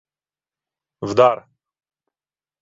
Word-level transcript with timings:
—Вдар! 1.09 1.37